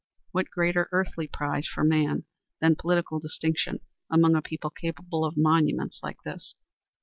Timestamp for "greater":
0.49-0.89